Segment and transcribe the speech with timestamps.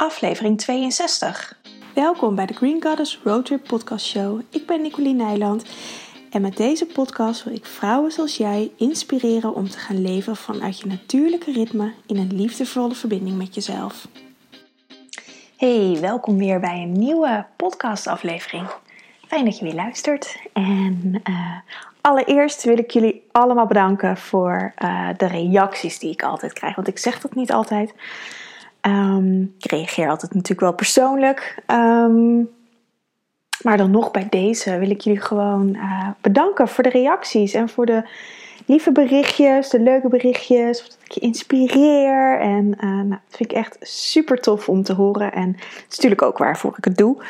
[0.00, 1.58] aflevering 62.
[1.94, 4.40] Welkom bij de Green Goddess Roadtrip Podcast Show.
[4.50, 5.64] Ik ben Nicoline Nijland
[6.30, 10.78] en met deze podcast wil ik vrouwen zoals jij inspireren om te gaan leven vanuit
[10.78, 14.08] je natuurlijke ritme in een liefdevolle verbinding met jezelf.
[15.56, 18.68] Hey, welkom weer bij een nieuwe podcastaflevering.
[19.26, 20.36] Fijn dat je weer luistert.
[20.52, 21.58] En uh,
[22.00, 26.74] allereerst wil ik jullie allemaal bedanken voor uh, de reacties die ik altijd krijg.
[26.74, 27.92] Want ik zeg dat niet altijd.
[28.82, 31.62] Um, ik reageer altijd natuurlijk wel persoonlijk.
[31.66, 32.50] Um,
[33.62, 37.68] maar dan nog bij deze wil ik jullie gewoon uh, bedanken voor de reacties en
[37.68, 38.08] voor de
[38.66, 42.40] lieve berichtjes, de leuke berichtjes, dat ik je inspireer.
[42.40, 45.32] En uh, nou, dat vind ik echt super tof om te horen.
[45.32, 47.22] En het is natuurlijk ook waarvoor ik het doe.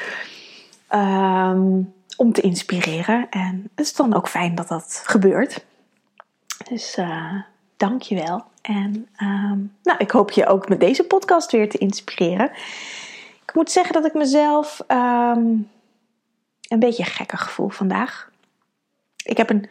[0.94, 3.26] Um, om te inspireren.
[3.30, 5.64] En het is dan ook fijn dat dat gebeurt.
[6.68, 7.34] Dus uh,
[7.76, 8.44] dank je wel.
[8.62, 12.50] En um, nou, ik hoop je ook met deze podcast weer te inspireren.
[13.42, 15.70] Ik moet zeggen dat ik mezelf um,
[16.68, 18.30] een beetje een gekke gevoel vandaag.
[19.24, 19.68] Ik heb een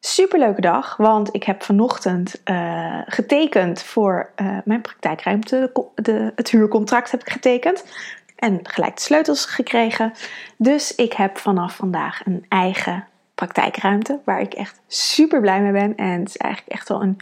[0.00, 5.72] superleuke dag, want ik heb vanochtend uh, getekend voor uh, mijn praktijkruimte.
[5.94, 7.84] De, het huurcontract heb ik getekend
[8.36, 10.12] en gelijk de sleutels gekregen.
[10.56, 15.96] Dus ik heb vanaf vandaag een eigen praktijkruimte waar ik echt super blij mee ben.
[15.96, 17.16] En het is eigenlijk echt wel een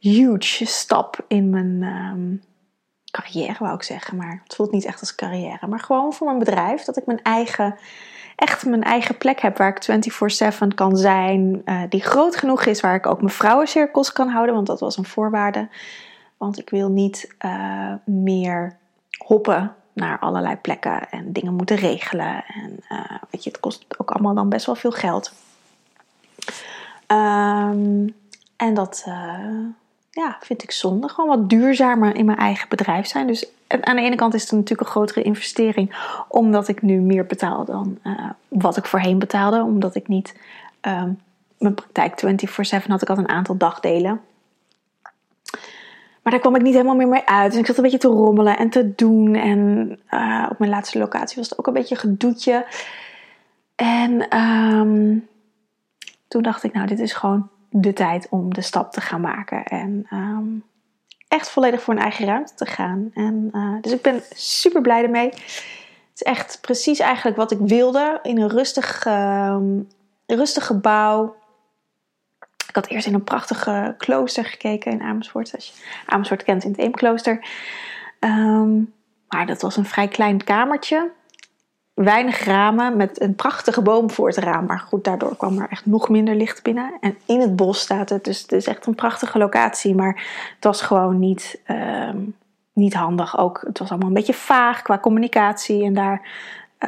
[0.00, 2.42] huge stap in mijn um,
[3.10, 4.16] carrière, wou ik zeggen.
[4.16, 6.84] Maar het voelt niet echt als carrière, maar gewoon voor mijn bedrijf.
[6.84, 7.76] Dat ik mijn eigen,
[8.36, 10.10] echt mijn eigen plek heb waar ik
[10.62, 11.62] 24/7 kan zijn.
[11.64, 14.96] Uh, die groot genoeg is waar ik ook mijn vrouwencirkels kan houden, want dat was
[14.96, 15.68] een voorwaarde.
[16.36, 18.76] Want ik wil niet uh, meer
[19.24, 22.44] hoppen naar allerlei plekken en dingen moeten regelen.
[22.46, 25.32] En uh, weet je, het kost ook allemaal dan best wel veel geld.
[27.06, 28.14] Um,
[28.56, 29.04] en dat
[30.20, 31.08] ja, vind ik zonde.
[31.08, 33.26] Gewoon wat duurzamer in mijn eigen bedrijf zijn.
[33.26, 37.26] Dus aan de ene kant is het natuurlijk een grotere investering, omdat ik nu meer
[37.26, 39.62] betaal dan uh, wat ik voorheen betaalde.
[39.62, 40.34] Omdat ik niet
[40.82, 41.18] um,
[41.58, 42.22] mijn praktijk
[42.82, 44.20] 24/7 had ik al een aantal dagdelen.
[46.22, 47.50] Maar daar kwam ik niet helemaal meer mee uit.
[47.50, 49.34] Dus ik zat een beetje te rommelen en te doen.
[49.34, 49.58] En
[50.10, 52.66] uh, op mijn laatste locatie was het ook een beetje gedoetje.
[53.76, 55.28] En um,
[56.28, 59.64] toen dacht ik, nou, dit is gewoon de tijd om de stap te gaan maken.
[59.64, 60.64] En um,
[61.28, 63.10] echt volledig voor een eigen ruimte te gaan.
[63.14, 65.28] En, uh, dus ik ben super blij ermee.
[65.28, 68.18] Het is echt precies eigenlijk wat ik wilde.
[68.22, 69.88] In een rustig, um,
[70.26, 71.38] rustig gebouw
[72.70, 75.54] ik had eerst in een prachtige klooster gekeken in Amersfoort.
[75.54, 77.44] Als je Amersfoort kent in het Eemklooster.
[78.20, 78.92] Um,
[79.28, 81.10] maar dat was een vrij klein kamertje.
[82.04, 84.66] Weinig ramen met een prachtige boom voor het raam.
[84.66, 86.92] Maar goed, daardoor kwam er echt nog minder licht binnen.
[87.00, 88.24] En in het bos staat het.
[88.24, 89.94] Dus het is echt een prachtige locatie.
[89.94, 90.22] Maar
[90.54, 92.36] het was gewoon niet, um,
[92.72, 93.38] niet handig.
[93.38, 95.84] Ook, het was allemaal een beetje vaag qua communicatie.
[95.84, 96.28] En daar,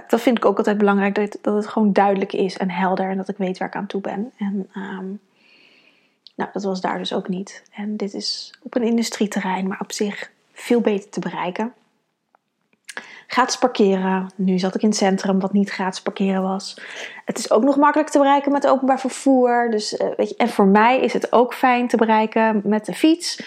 [0.08, 1.14] dat vind ik ook altijd belangrijk.
[1.14, 3.10] Dat dat het gewoon duidelijk is en helder.
[3.10, 4.32] En dat ik weet waar ik aan toe ben.
[4.38, 4.68] En...
[4.76, 5.20] Um,
[6.34, 7.62] nou, dat was daar dus ook niet.
[7.72, 11.72] En dit is op een industrieterrein, maar op zich veel beter te bereiken.
[13.26, 14.30] Gratis parkeren.
[14.34, 16.80] Nu zat ik in het centrum, wat niet gratis parkeren was.
[17.24, 19.68] Het is ook nog makkelijk te bereiken met openbaar vervoer.
[19.70, 22.94] Dus, uh, weet je, en voor mij is het ook fijn te bereiken met de
[22.94, 23.42] fiets.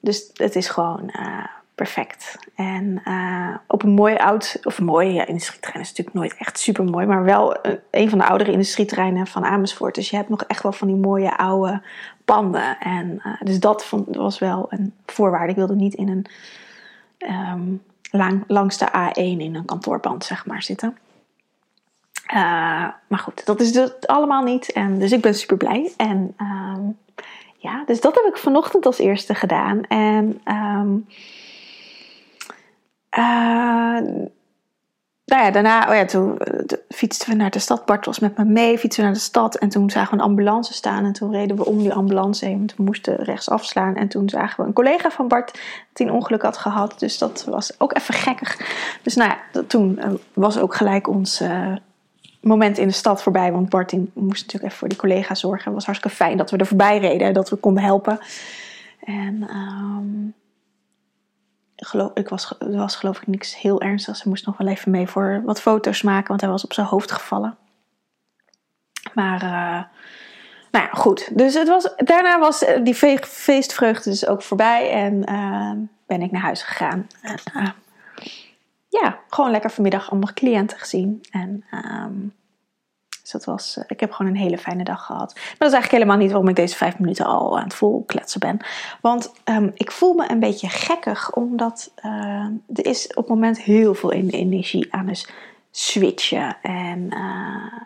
[0.00, 1.44] Dus het is gewoon uh,
[1.74, 2.38] perfect.
[2.54, 6.58] En uh, op een mooi oud, of een mooi ja, industrieterrein is natuurlijk nooit echt
[6.58, 7.56] super mooi, maar wel
[7.90, 9.94] een van de oudere industrieterreinen van Amersfoort.
[9.94, 11.82] Dus je hebt nog echt wel van die mooie oude
[12.24, 12.78] panden.
[12.78, 15.50] En dus dat vond, was wel een voorwaarde.
[15.50, 16.26] Ik wilde niet in een
[17.52, 20.96] um, lang, langs de A1 in een kantoorpand zeg maar zitten.
[22.34, 24.72] Uh, maar goed, dat is het allemaal niet.
[24.72, 25.92] En dus ik ben super blij.
[25.96, 26.98] En um,
[27.56, 29.82] ja, dus dat heb ik vanochtend als eerste gedaan.
[29.82, 31.06] En um,
[35.30, 36.34] nou ja, daarna, oh ja, toen
[36.66, 37.84] de, fietsten we naar de stad.
[37.84, 39.56] Bart was met me mee, fietsen naar de stad.
[39.56, 41.04] En toen zagen we een ambulance staan.
[41.04, 42.58] En toen reden we om die ambulance heen.
[42.58, 43.96] Want we moesten rechts afslaan.
[43.96, 45.60] En toen zagen we een collega van Bart
[45.92, 46.98] die een ongeluk had gehad.
[46.98, 48.58] Dus dat was ook even gekkig.
[49.02, 51.76] Dus nou ja, dat, toen uh, was ook gelijk ons uh,
[52.40, 53.52] moment in de stad voorbij.
[53.52, 55.64] Want Bart die moest natuurlijk even voor die collega zorgen.
[55.64, 57.26] Het was hartstikke fijn dat we er voorbij reden.
[57.26, 58.18] En dat we konden helpen.
[59.04, 59.48] En...
[59.50, 60.34] Um,
[61.80, 64.22] geloof, ik was, was geloof ik niks heel ernstigs.
[64.22, 66.86] Hij moest nog wel even mee voor wat foto's maken, want hij was op zijn
[66.86, 67.56] hoofd gevallen.
[69.14, 69.84] Maar, uh,
[70.70, 71.38] nou ja, goed.
[71.38, 75.72] Dus het was, daarna was die feestvreugde dus ook voorbij en uh,
[76.06, 77.06] ben ik naar huis gegaan.
[77.22, 77.38] En,
[78.88, 81.20] ja, gewoon lekker vanmiddag allemaal cliënten gezien.
[81.30, 81.64] En
[82.04, 82.34] um,
[83.32, 85.34] Dus dat was, eh, ik heb gewoon een hele fijne dag gehad.
[85.34, 88.04] Maar dat is eigenlijk helemaal niet waarom ik deze vijf minuten al aan het vol
[88.06, 88.60] kletsen ben.
[89.00, 92.44] Want ehm, ik voel me een beetje gekkig, omdat uh,
[92.74, 95.32] er is op het moment heel veel in de energie aan het
[95.70, 96.56] switchen.
[96.62, 97.82] En uh,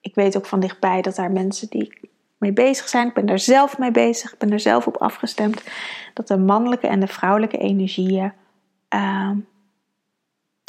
[0.00, 3.08] ik weet ook van dichtbij dat daar mensen die mee bezig zijn.
[3.08, 4.32] Ik ben daar zelf mee bezig.
[4.32, 5.62] Ik ben er zelf op afgestemd.
[6.14, 8.32] Dat de mannelijke en de vrouwelijke energieën
[8.94, 9.30] uh,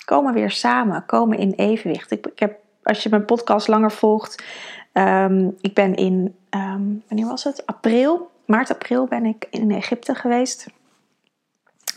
[0.06, 2.12] komen weer samen, komen in evenwicht.
[2.12, 4.44] Ik, ik, heb, als je mijn podcast langer volgt,
[4.94, 7.66] um, ik ben in, um, wanneer was het?
[7.66, 10.68] April, maart, april ben ik in Egypte geweest.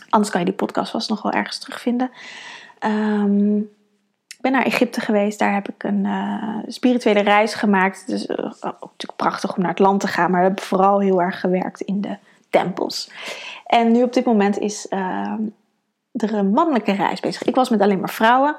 [0.09, 2.11] Anders kan je die podcast vast nog wel ergens terugvinden.
[2.85, 3.57] Um,
[4.27, 5.39] ik ben naar Egypte geweest.
[5.39, 8.07] Daar heb ik een uh, spirituele reis gemaakt.
[8.07, 10.31] Dus uh, natuurlijk prachtig om naar het land te gaan.
[10.31, 12.17] Maar we hebben vooral heel erg gewerkt in de
[12.49, 13.11] tempels.
[13.65, 17.43] En nu op dit moment is er een mannelijke reis bezig.
[17.43, 18.55] Ik was met alleen maar vrouwen.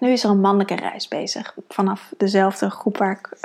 [0.00, 1.54] Nu is er een mannelijke reis bezig.
[1.68, 3.38] Vanaf dezelfde groep waar ik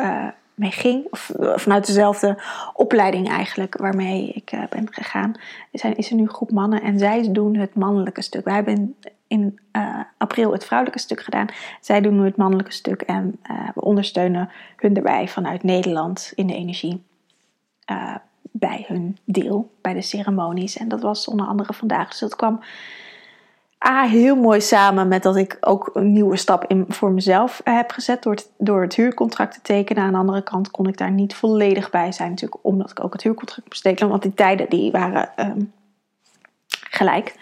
[0.53, 1.05] mee ging.
[1.09, 2.41] Of vanuit dezelfde
[2.73, 5.33] opleiding eigenlijk waarmee ik ben gegaan.
[5.71, 6.81] Er is er nu een groep mannen.
[6.81, 8.45] En zij doen het mannelijke stuk.
[8.45, 8.95] Wij hebben
[9.27, 11.47] in uh, april het vrouwelijke stuk gedaan.
[11.81, 13.39] Zij doen nu het mannelijke stuk en
[13.75, 17.03] we ondersteunen hun erbij vanuit Nederland in de energie
[18.55, 20.77] bij hun deel, bij de ceremonies.
[20.77, 22.09] En dat was onder andere vandaag.
[22.09, 22.59] Dus dat kwam
[23.87, 27.91] A, heel mooi samen met dat ik ook een nieuwe stap in, voor mezelf heb
[27.91, 30.03] gezet door het, door het huurcontract te tekenen.
[30.03, 33.13] Aan de andere kant kon ik daar niet volledig bij zijn, natuurlijk omdat ik ook
[33.13, 34.09] het huurcontract moest tekenen.
[34.09, 35.73] Want die tijden die waren um,
[36.89, 37.35] gelijk.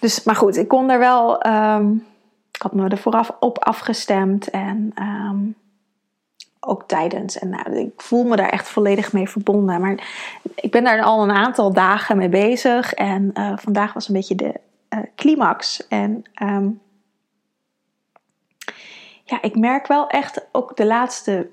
[0.00, 1.46] Dus, maar goed, ik kon er wel.
[1.46, 2.06] Um,
[2.52, 4.50] ik had me er vooraf op afgestemd.
[4.50, 5.54] En um,
[6.60, 7.38] ook tijdens.
[7.38, 9.80] En nou, ik voel me daar echt volledig mee verbonden.
[9.80, 10.08] Maar
[10.54, 12.94] ik ben daar al een aantal dagen mee bezig.
[12.94, 14.60] En uh, vandaag was een beetje de
[15.16, 15.88] climax.
[15.88, 16.80] En um,
[19.24, 21.48] ja, ik merk wel echt ook de laatste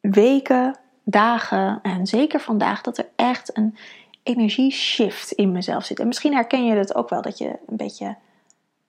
[0.00, 3.76] weken, dagen en zeker vandaag dat er echt een
[4.22, 6.00] energieshift in mezelf zit.
[6.00, 8.16] En misschien herken je het ook wel, dat je een beetje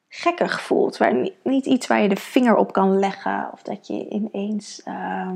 [0.10, 0.98] gekkig voelt.
[0.98, 3.50] Waar, niet iets waar je de vinger op kan leggen.
[3.54, 5.32] Of dat je ineens uh,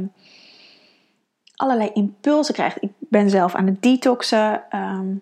[1.56, 2.83] allerlei impulsen krijgt.
[2.83, 4.63] Ik ben zelf aan het detoxen.
[4.75, 5.21] Um,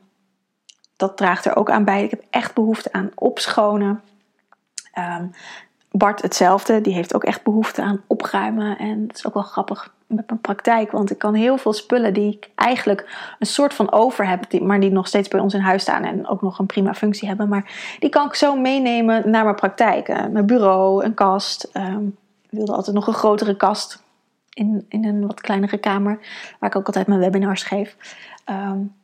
[0.99, 2.03] dat draagt er ook aan bij.
[2.03, 4.01] Ik heb echt behoefte aan opschonen.
[4.97, 5.31] Um,
[5.91, 8.77] Bart hetzelfde, die heeft ook echt behoefte aan opruimen.
[8.77, 12.13] En het is ook wel grappig met mijn praktijk, want ik kan heel veel spullen
[12.13, 15.59] die ik eigenlijk een soort van over heb, maar die nog steeds bij ons in
[15.59, 19.29] huis staan en ook nog een prima functie hebben, maar die kan ik zo meenemen
[19.29, 20.09] naar mijn praktijk.
[20.09, 21.69] Uh, mijn bureau, een kast.
[21.73, 24.03] Um, ik wilde altijd nog een grotere kast
[24.49, 26.19] in, in een wat kleinere kamer,
[26.59, 27.95] waar ik ook altijd mijn webinars geef.
[28.49, 28.97] Um,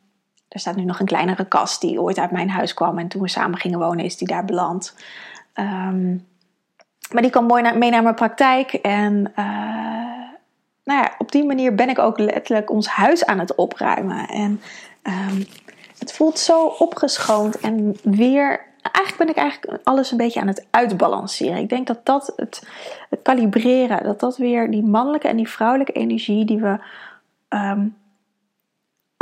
[0.47, 3.21] er staat nu nog een kleinere kast die ooit uit mijn huis kwam en toen
[3.21, 4.95] we samen gingen wonen is die daar beland.
[5.53, 6.27] Um,
[7.11, 8.73] maar die kan mooi mee naar mijn praktijk.
[8.73, 9.45] En uh,
[10.83, 14.27] nou ja, op die manier ben ik ook letterlijk ons huis aan het opruimen.
[14.27, 14.61] En
[15.03, 15.45] um,
[15.97, 18.73] het voelt zo opgeschoond en weer.
[18.81, 21.57] Eigenlijk ben ik eigenlijk alles een beetje aan het uitbalanceren.
[21.57, 22.67] Ik denk dat dat het,
[23.23, 26.79] kalibreren, dat dat weer die mannelijke en die vrouwelijke energie die we
[27.49, 27.95] um,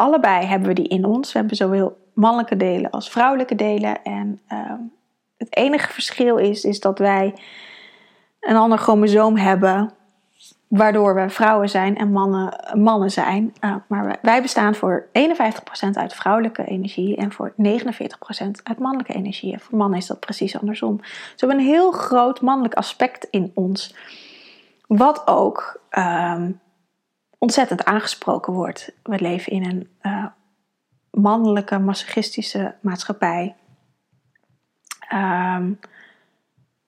[0.04, 1.32] allebei hebben we die in ons.
[1.32, 4.04] We hebben zowel mannelijke delen als vrouwelijke delen.
[4.04, 4.92] En um,
[5.38, 7.34] het enige verschil is, is dat wij
[8.40, 9.92] een ander chromosoom hebben,
[10.68, 13.54] waardoor we vrouwen zijn en mannen, mannen zijn.
[13.62, 15.12] Uh, maar wij bestaan voor 51%
[15.94, 17.58] uit vrouwelijke energie en voor 49%
[18.64, 19.60] uit mannelijke energie.
[19.60, 20.98] voor mannen is dat precies andersom.
[20.98, 23.96] Dus we hebben een heel groot mannelijk aspect in ons,
[24.88, 26.62] wat ook um,
[27.44, 28.92] ontzettend aangesproken wordt.
[29.02, 30.26] We leven in een uh,
[31.12, 33.56] mannelijke, masochistische maatschappij.
[35.14, 35.80] Um,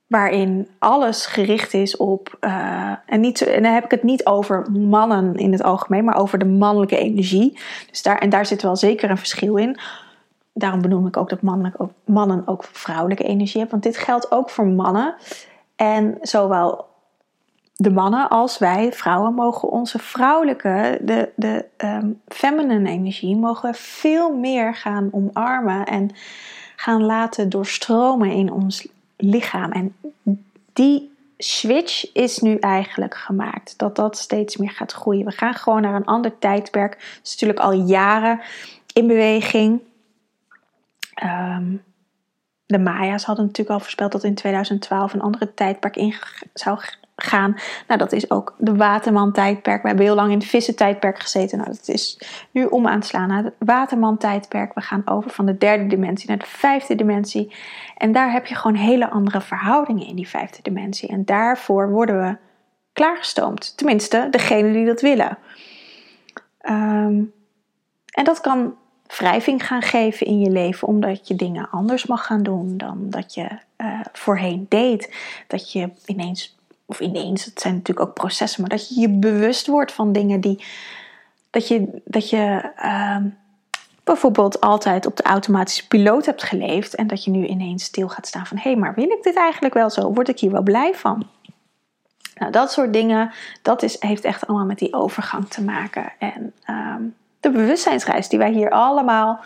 [0.07, 2.37] waarin alles gericht is op.
[2.41, 6.17] Uh, en, niet, en dan heb ik het niet over mannen in het algemeen, maar
[6.17, 7.59] over de mannelijke energie.
[7.89, 9.77] Dus daar, en daar zit wel zeker een verschil in.
[10.53, 11.41] Daarom benoem ik ook dat
[12.05, 13.79] mannen ook vrouwelijke energie hebben.
[13.79, 15.15] Want dit geldt ook voor mannen.
[15.75, 16.93] En zowel
[17.75, 24.35] de mannen als wij, vrouwen, mogen onze vrouwelijke, de, de um, feminine energie, mogen veel
[24.35, 26.11] meer gaan omarmen en
[26.75, 29.71] gaan laten doorstromen in ons lichaam.
[29.71, 29.95] En
[30.73, 33.77] die switch is nu eigenlijk gemaakt.
[33.77, 35.25] Dat dat steeds meer gaat groeien.
[35.25, 36.93] We gaan gewoon naar een ander tijdperk.
[36.93, 38.41] Het is natuurlijk al jaren
[38.93, 39.81] in beweging.
[41.23, 41.83] Um,
[42.65, 46.15] de Maya's hadden natuurlijk al voorspeld dat in 2012 een andere tijdperk in
[46.53, 46.79] zou
[47.15, 47.55] gaan.
[47.87, 49.81] Nou, dat is ook de Waterman-tijdperk.
[49.81, 51.57] We hebben heel lang in het vissen-tijdperk gezeten.
[51.57, 52.19] Nou, dat is
[52.51, 54.73] nu om aan te slaan naar het Waterman-tijdperk.
[54.73, 57.55] We gaan over van de derde dimensie naar de vijfde dimensie.
[57.97, 61.09] En daar heb je gewoon hele andere verhoudingen in die vijfde dimensie.
[61.09, 62.37] En daarvoor worden we
[62.93, 63.77] klaargestoomd.
[63.77, 65.37] Tenminste, degene die dat willen.
[66.59, 67.23] Ehm,
[68.11, 68.75] en dat kan
[69.07, 73.33] wrijving gaan geven in je leven, omdat je dingen anders mag gaan doen dan dat
[73.33, 75.15] je uh, voorheen deed.
[75.47, 79.67] Dat je ineens, of ineens, het zijn natuurlijk ook processen, maar dat je je bewust
[79.67, 80.65] wordt van dingen die.
[81.49, 83.17] Dat je, dat je uh,
[84.03, 88.27] bijvoorbeeld altijd op de automatische piloot hebt geleefd en dat je nu ineens stil gaat
[88.27, 90.13] staan van hé, hey, maar wil ik dit eigenlijk wel zo?
[90.13, 91.27] Word ik hier wel blij van?
[92.35, 96.11] Nou, dat soort dingen, dat is, heeft echt allemaal met die overgang te maken.
[96.19, 99.39] En um, de bewustzijnsreis die wij hier allemaal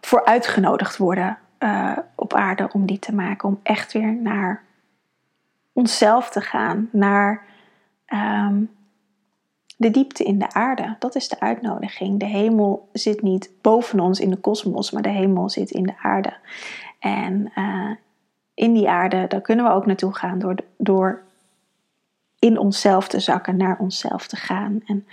[0.00, 3.48] voor uitgenodigd worden uh, op aarde om die te maken.
[3.48, 4.62] Om echt weer naar
[5.78, 7.44] onszelf te gaan, naar
[8.06, 8.70] um,
[9.76, 10.96] de diepte in de aarde.
[10.98, 12.18] Dat is de uitnodiging.
[12.20, 15.94] De hemel zit niet boven ons in de kosmos, maar de hemel zit in de
[16.02, 16.36] aarde.
[16.98, 17.90] En uh,
[18.54, 21.22] in die aarde, daar kunnen we ook naartoe gaan door, door
[22.38, 24.80] in onszelf te zakken, naar onszelf te gaan.
[24.86, 25.06] En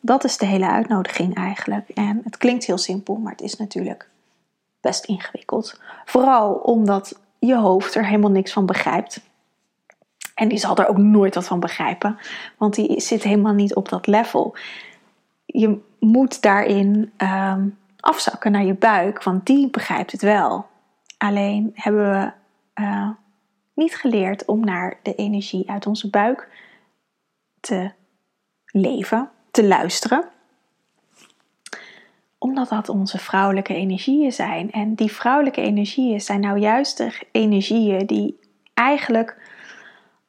[0.00, 1.88] dat is de hele uitnodiging eigenlijk.
[1.88, 4.08] En het klinkt heel simpel, maar het is natuurlijk
[4.80, 5.80] best ingewikkeld.
[6.04, 9.28] Vooral omdat je hoofd er helemaal niks van begrijpt.
[10.40, 12.18] En die zal er ook nooit wat van begrijpen,
[12.56, 14.56] want die zit helemaal niet op dat level.
[15.44, 20.66] Je moet daarin ehm, afzakken naar je buik, want die begrijpt het wel.
[21.18, 22.32] Alleen hebben we
[22.82, 23.08] uh,
[23.74, 26.48] niet geleerd om naar de energie uit onze buik
[27.60, 27.90] te
[28.66, 30.24] leven, te luisteren
[32.38, 34.72] omdat dat onze vrouwelijke energieën zijn.
[34.72, 38.38] En die vrouwelijke energieën zijn nou juist de energieën die
[38.74, 39.49] eigenlijk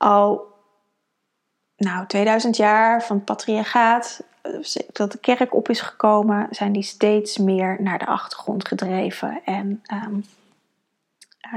[0.02, 0.48] al
[1.76, 4.24] nou, 2000 jaar van het patriarchaat,
[4.92, 9.42] dat de kerk op is gekomen, zijn die steeds meer naar de achtergrond gedreven.
[9.46, 10.24] En um,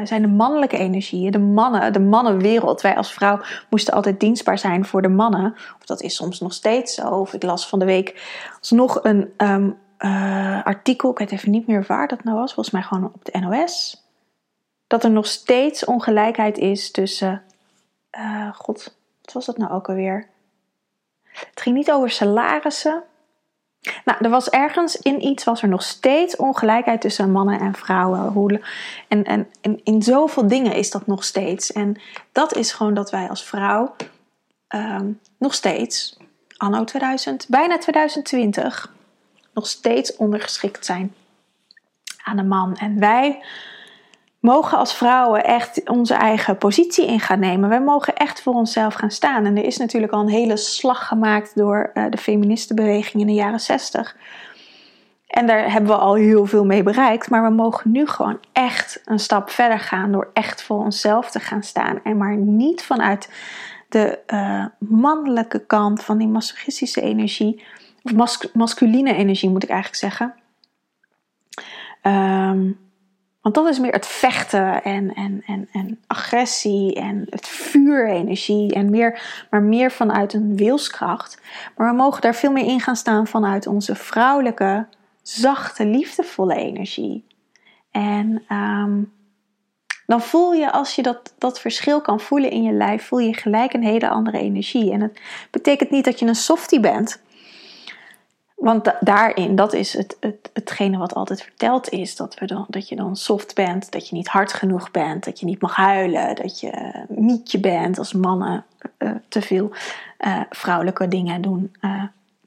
[0.05, 2.81] zijn de mannelijke energieën, de mannen, de mannenwereld.
[2.81, 5.53] Wij als vrouw moesten altijd dienstbaar zijn voor de mannen.
[5.55, 7.09] Of dat is soms nog steeds zo.
[7.09, 8.23] Of ik las van de week
[8.61, 12.75] alsnog een um, uh, artikel, ik weet even niet meer waar dat nou was, volgens
[12.75, 14.03] mij gewoon op de NOS.
[14.87, 17.43] Dat er nog steeds ongelijkheid is tussen,
[18.18, 20.28] uh, god, wat was dat nou ook alweer?
[21.23, 23.04] Het ging niet over salarissen,
[24.04, 28.62] nou, er was ergens in iets, was er nog steeds ongelijkheid tussen mannen en vrouwen.
[29.09, 31.73] En, en, en in zoveel dingen is dat nog steeds.
[31.73, 32.00] En
[32.33, 33.97] dat is gewoon dat wij als vrouw
[34.68, 36.16] ehm, nog steeds,
[36.56, 38.92] anno 2000, bijna 2020,
[39.52, 41.14] nog steeds ondergeschikt zijn
[42.23, 42.76] aan de man.
[42.76, 43.42] En wij
[44.45, 47.69] mogen als vrouwen echt onze eigen positie in gaan nemen.
[47.69, 49.45] Wij mogen echt voor onszelf gaan staan.
[49.45, 53.35] En er is natuurlijk al een hele slag gemaakt door uh, de feministenbeweging in de
[53.35, 54.17] jaren 60.
[55.27, 57.31] En daar hebben we al heel veel mee bereikt.
[57.31, 61.41] Maar we mogen nu gewoon echt een stap verder gaan door echt voor onszelf te
[61.41, 62.01] gaan staan.
[62.03, 63.31] En maar niet vanuit
[63.89, 67.65] de uh, mannelijke kant van die masochistische energie.
[68.03, 70.35] Of mas masculine energie moet ik eigenlijk zeggen.
[72.03, 72.84] Um,
[73.45, 78.75] want dat is meer het vechten en, en, en, en agressie en het vuurenergie.
[78.75, 81.41] En meer, maar meer vanuit een wilskracht.
[81.77, 84.87] Maar we mogen daar veel meer in gaan staan vanuit onze vrouwelijke,
[85.23, 87.25] zachte, liefdevolle energie.
[87.91, 89.13] En um,
[90.07, 93.35] dan voel je, als je dat, dat verschil kan voelen in je lijf, voel je
[93.35, 94.93] gelijk een hele andere energie.
[94.93, 95.21] En het
[95.51, 97.23] betekent niet dat je een softie bent.
[98.55, 102.89] Want daarin, dat is het, het, hetgene wat altijd verteld is: dat, we dan, dat
[102.89, 106.35] je dan soft bent, dat je niet hard genoeg bent, dat je niet mag huilen,
[106.35, 108.65] dat je mietje bent als mannen
[108.99, 109.71] uh, te veel
[110.19, 111.73] uh, vrouwelijke dingen doen.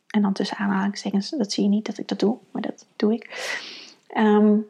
[0.08, 3.14] En dan tussen aanhalingstekens, dat zie je niet dat ik dat doe, maar dat doe
[3.14, 3.56] ik.
[4.18, 4.68] Um,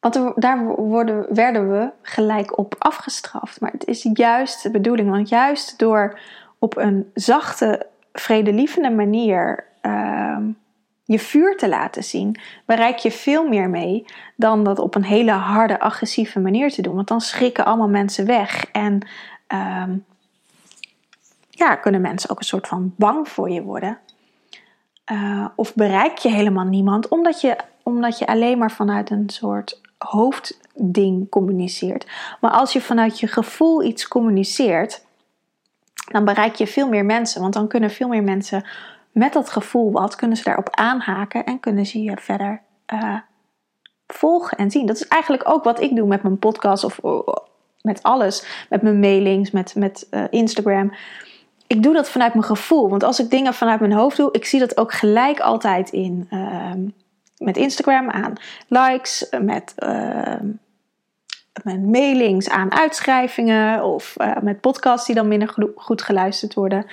[0.00, 3.60] want daar worden, werden we gelijk op afgestraft.
[3.60, 6.20] Maar het is juist de bedoeling, want juist door
[6.58, 7.86] op een zachte
[8.20, 10.38] vredelievende manier uh,
[11.04, 14.04] je vuur te laten zien, bereik je veel meer mee
[14.36, 16.94] dan dat op een hele harde, agressieve manier te doen.
[16.94, 19.06] Want dan schrikken allemaal mensen weg en
[19.52, 19.84] uh,
[21.50, 23.98] ja, kunnen mensen ook een soort van bang voor je worden.
[25.12, 29.80] Uh, of bereik je helemaal niemand, omdat je, omdat je alleen maar vanuit een soort
[29.98, 32.06] hoofdding communiceert.
[32.40, 35.06] Maar als je vanuit je gevoel iets communiceert,
[36.08, 37.40] dan bereik je veel meer mensen.
[37.40, 38.64] Want dan kunnen veel meer mensen
[39.12, 42.60] met dat gevoel wat, kunnen ze daarop aanhaken en kunnen ze je verder
[42.94, 43.18] uh,
[44.06, 44.86] volgen en zien.
[44.86, 47.00] Dat is eigenlijk ook wat ik doe met mijn podcast of
[47.80, 48.66] met alles.
[48.68, 50.92] Met mijn mailings, met, met uh, Instagram.
[51.66, 52.88] Ik doe dat vanuit mijn gevoel.
[52.88, 56.28] Want als ik dingen vanuit mijn hoofd doe, ik zie dat ook gelijk altijd in.
[56.30, 56.72] Uh,
[57.38, 58.32] met Instagram aan
[58.68, 59.74] likes, met
[61.64, 66.86] met mailings aan uitschrijvingen of uh, met podcasts die dan minder goed geluisterd worden.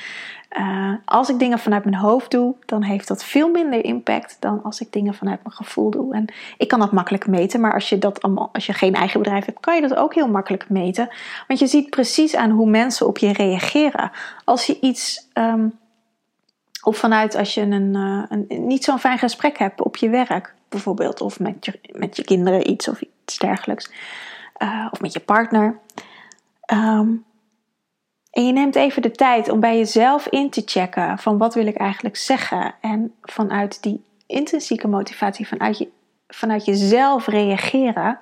[0.58, 4.64] Uh, als ik dingen vanuit mijn hoofd doe, dan heeft dat veel minder impact dan
[4.64, 6.14] als ik dingen vanuit mijn gevoel doe.
[6.14, 6.26] En
[6.58, 9.60] ik kan dat makkelijk meten, maar als je, dat als je geen eigen bedrijf hebt,
[9.60, 11.10] kan je dat ook heel makkelijk meten.
[11.48, 14.12] Want je ziet precies aan hoe mensen op je reageren.
[14.44, 15.78] Als je iets, um,
[16.84, 20.54] of vanuit als je een, uh, een niet zo'n fijn gesprek hebt op je werk,
[20.70, 23.90] bijvoorbeeld, of met je, met je kinderen iets of iets dergelijks,
[24.62, 25.80] uh, of met je partner.
[26.74, 27.26] Um,
[28.36, 31.68] en je neemt even de tijd om bij jezelf in te checken van wat wil
[31.68, 32.76] ik eigenlijk zeggen.
[32.82, 35.90] En vanuit die intrinsieke motivatie, vanuit, je,
[36.28, 38.20] vanuit jezelf reageren,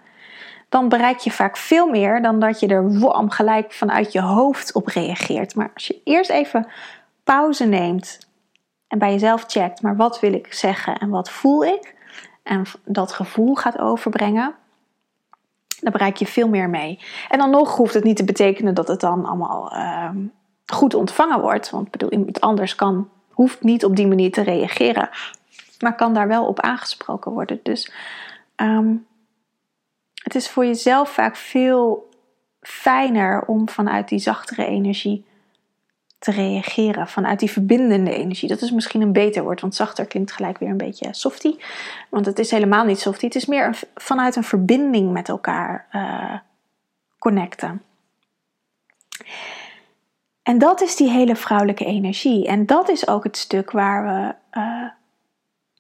[0.70, 4.74] dan bereik je vaak veel meer dan dat je er wam gelijk vanuit je hoofd
[4.74, 5.56] op reageert.
[5.56, 6.68] Maar als je eerst even
[7.24, 8.28] pauze neemt
[8.88, 11.96] en bij jezelf checkt, maar wat wil ik zeggen en wat voel ik?
[12.44, 14.56] En dat gevoel gaat overbrengen,
[15.84, 17.00] dan bereik je veel meer mee.
[17.30, 20.18] En dan nog hoeft het niet te betekenen dat het dan allemaal ehm,
[20.66, 21.70] goed ontvangen wordt.
[21.70, 25.10] Want bedoel, iemand anders kan, hoeft niet op die manier te reageren.
[25.80, 27.60] Maar kan daar wel op aangesproken worden.
[27.64, 27.92] Dus
[28.56, 28.96] ehm,
[30.24, 32.10] het is voor jezelf vaak veel
[32.62, 35.26] fijner om vanuit die zachtere energie
[36.24, 38.50] te reageren vanuit die verbindende energie.
[38.50, 41.56] Dat is misschien een beter woord, want zachter klinkt gelijk weer een beetje softy.
[42.10, 43.26] Want het is helemaal niet softy.
[43.26, 46.36] Het is meer vanuit een verbinding met elkaar uh,
[47.20, 47.82] connecten.
[50.44, 52.48] En dat is die hele vrouwelijke energie.
[52.48, 54.86] En dat is ook het stuk waar we uh,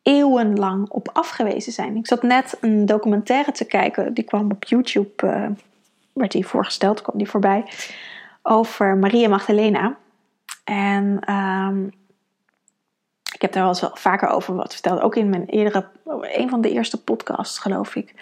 [0.01, 1.95] eeuwenlang op afgewezen zijn.
[1.95, 5.45] Ik zat net een documentaire te kijken, die kwam op YouTube, uh,
[6.13, 7.65] werd die voorgesteld, kwam die voorbij,
[8.41, 10.01] over Maria Magdalena.
[10.63, 11.91] En um,
[13.33, 15.01] ik heb daar wel eens vaker over wat verteld.
[15.01, 15.87] Ook in mijn eerdere,
[16.21, 18.13] een van de eerste podcasts, geloof ik.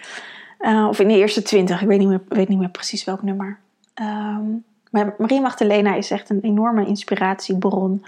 [0.60, 3.22] Uh, of in de eerste twintig, ik weet niet meer, weet niet meer precies welk
[3.22, 3.58] nummer.
[4.00, 8.04] Um, maar Marie Magdalena is echt een enorme inspiratiebron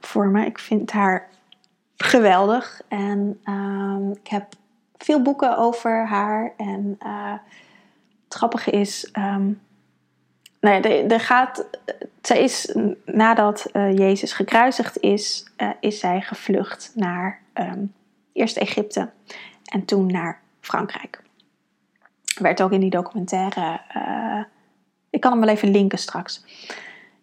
[0.00, 0.46] voor me.
[0.46, 1.28] Ik vind haar
[1.96, 2.80] geweldig.
[2.88, 4.46] En um, ik heb
[4.96, 6.52] veel boeken over haar.
[6.56, 7.32] En uh,
[8.24, 9.12] het grappige is,
[10.60, 11.66] nou ja, er, gaat,
[12.22, 17.94] zij is, nadat uh, Jezus gekruisigd is, uh, is zij gevlucht naar um,
[18.32, 19.10] eerst Egypte
[19.64, 21.22] en toen naar Frankrijk.
[22.38, 24.44] Werd ook in die documentaire, uh,
[25.10, 26.44] ik kan hem wel even linken straks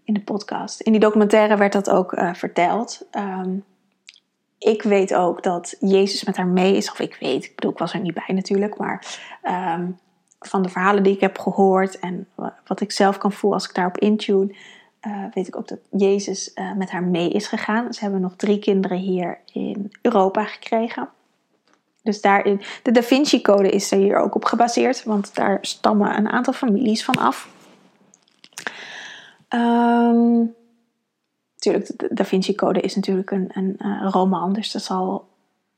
[0.03, 0.81] in de podcast.
[0.81, 3.07] In die documentaire werd dat ook verteld.
[3.11, 3.63] Um,
[4.57, 7.77] ik weet ook dat Jezus met haar mee is, of ik weet, ik bedoel, ik
[7.77, 9.19] was er niet bij natuurlijk, maar
[9.77, 9.99] um,
[10.39, 12.27] van de verhalen die ik heb gehoord en
[12.65, 14.55] wat ik zelf kan voelen als ik daarop intune,
[15.07, 17.93] uh, weet ik ook dat Jezus uh, met haar mee is gegaan.
[17.93, 21.09] Ze hebben nog drie kinderen hier in Europa gekregen.
[22.03, 26.17] Dus daarin, de Da Vinci Code is er hier ook op gebaseerd, want daar stammen
[26.17, 27.49] een aantal families van af.
[31.55, 35.27] Natuurlijk, de Da Vinci Code is natuurlijk een, een uh, roman, dus dat zal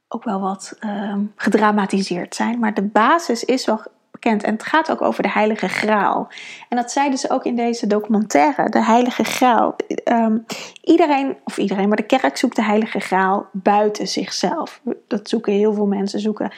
[0.08, 2.60] ook wel wat um, gedramatiseerd zijn.
[2.60, 3.82] Maar de basis is wel
[4.20, 6.28] En het gaat ook over de Heilige Graal.
[6.70, 9.76] En dat zeiden ze ook in deze documentaire, de Heilige Graal.
[10.06, 10.46] Um,
[10.84, 14.82] iedereen, of iedereen, maar de kerk zoekt de Heilige Graal buiten zichzelf.
[15.08, 16.52] Dat zoeken heel veel mensen, zoeken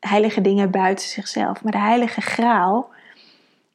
[0.00, 1.62] heilige dingen buiten zichzelf.
[1.62, 2.90] Maar de Heilige Graal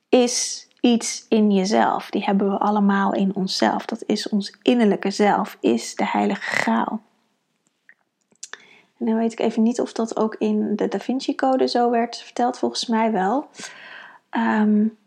[0.10, 2.10] is iets in jezelf.
[2.10, 3.86] Die hebben we allemaal in onszelf.
[3.86, 7.02] Dat is ons innerlijke zelf, is de Heilige Graal.
[9.06, 12.18] Dan weet ik even niet of dat ook in de Da Vinci Code zo werd
[12.18, 13.48] verteld, volgens mij wel.
[14.32, 14.98] Um,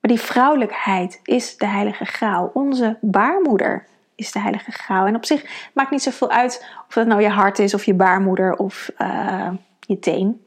[0.00, 2.50] maar die vrouwelijkheid is de heilige graal.
[2.54, 5.06] Onze baarmoeder is de heilige graal.
[5.06, 7.94] En op zich maakt niet zoveel uit of dat nou je hart is of je
[7.94, 10.44] baarmoeder of uh, je teen.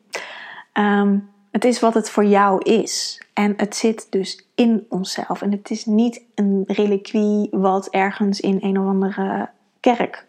[0.73, 3.21] Um, het is wat het voor jou is.
[3.33, 5.41] En het zit dus in onszelf.
[5.41, 10.25] En het is niet een reliquie wat ergens in een of andere kerk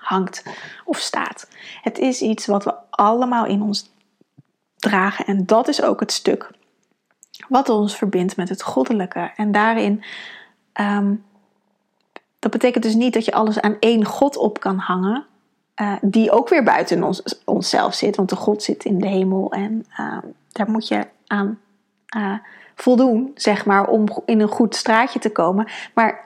[0.00, 0.44] hangt
[0.84, 1.48] of staat.
[1.82, 3.90] Het is iets wat we allemaal in ons
[4.76, 6.50] dragen en dat is ook het stuk
[7.48, 9.32] wat ons verbindt met het goddelijke.
[9.36, 10.02] En daarin,
[10.80, 11.24] um,
[12.38, 15.26] dat betekent dus niet dat je alles aan één God op kan hangen,
[15.80, 19.52] uh, die ook weer buiten ons, onszelf zit, want de God zit in de hemel
[19.52, 20.18] en uh,
[20.52, 21.58] daar moet je aan
[22.16, 22.38] uh,
[22.74, 25.68] voldoen, zeg maar, om in een goed straatje te komen.
[25.94, 26.24] Maar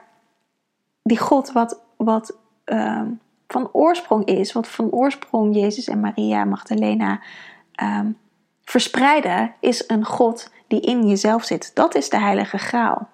[1.03, 3.07] die God, wat, wat ehm,
[3.47, 7.19] van oorsprong is, wat van oorsprong Jezus en Maria Magdalena
[7.83, 8.17] um,
[8.63, 11.71] verspreiden, is een God die in jezelf zit.
[11.73, 13.07] Dat is de Heilige Graal.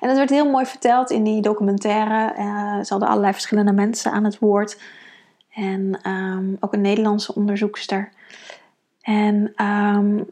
[0.00, 2.34] En dat werd heel mooi verteld in die documentaire.
[2.38, 4.80] Uh, ze hadden allerlei verschillende mensen aan het woord.
[5.54, 8.12] En um, ook een Nederlandse onderzoekster.
[9.00, 10.30] En um,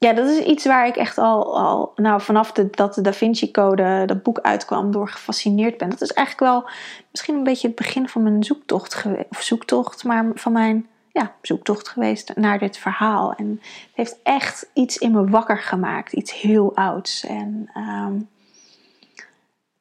[0.00, 3.50] ja, dat is iets waar ik echt al, al nou, vanaf dat de Da Vinci
[3.50, 5.90] Code, dat boek uitkwam, door gefascineerd ben.
[5.90, 6.70] Dat is eigenlijk wel
[7.10, 9.04] misschien een beetje het begin van mijn zoektocht.
[9.30, 13.32] Of zoektocht, maar van mijn ja, zoektocht geweest naar dit verhaal.
[13.32, 16.12] En het heeft echt iets in me wakker gemaakt.
[16.12, 17.24] Iets heel ouds.
[17.24, 18.28] En um,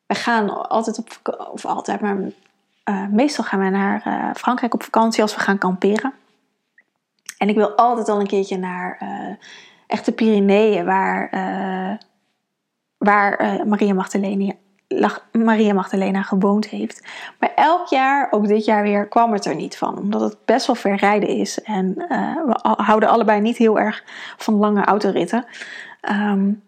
[0.06, 2.18] we gaan altijd op, of altijd, maar
[2.90, 6.14] uh, meestal gaan we naar uh, Frankrijk op vakantie als we gaan kamperen.
[7.38, 8.98] En ik wil altijd al een keertje naar
[9.90, 11.30] echt de Pyreneeën, waar,
[12.98, 14.54] waar Maria Magdalena
[15.32, 17.08] Maria Magdalena gewoond heeft.
[17.40, 19.98] Maar elk jaar, ook dit jaar weer, kwam het er niet van.
[19.98, 21.62] Omdat het best wel ver rijden is.
[21.62, 24.04] En uh, we houden allebei niet heel erg
[24.38, 25.46] van lange autoritten.
[26.12, 26.62] Um,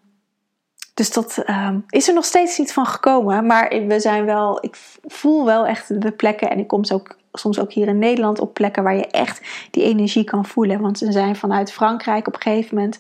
[1.01, 3.45] dus dat um, is er nog steeds niet van gekomen.
[3.45, 6.49] Maar we zijn wel, ik voel wel echt de plekken.
[6.49, 9.83] En ik kom ook, soms ook hier in Nederland op plekken waar je echt die
[9.83, 10.81] energie kan voelen.
[10.81, 12.99] Want ze zijn vanuit Frankrijk op een gegeven moment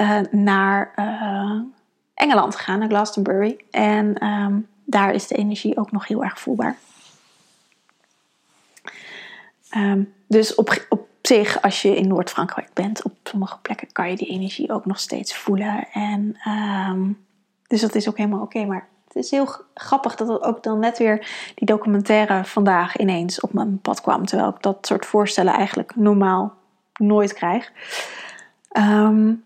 [0.00, 0.92] uh, naar.
[0.96, 1.60] Uh,
[2.14, 3.56] Engeland gegaan, naar Glastonbury.
[3.70, 6.76] En ehm, daar is de energie ook nog heel erg voelbaar.
[9.70, 10.86] Ehm, dus op
[11.26, 14.98] zich, als je in Noord-Frankrijk bent, op sommige plekken kan je die energie ook nog
[14.98, 15.88] steeds voelen.
[15.92, 17.12] En, ehm,
[17.66, 18.64] dus dat is ook helemaal oké.
[18.64, 23.40] maar het is heel grappig dat er ook dan net weer die documentaire vandaag ineens
[23.40, 24.26] op mijn pad kwam.
[24.26, 26.54] Terwijl ik dat soort voorstellen eigenlijk normaal
[26.94, 27.72] nooit krijg.
[28.78, 29.44] Um,